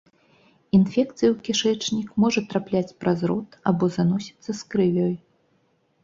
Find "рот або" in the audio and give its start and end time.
3.33-3.89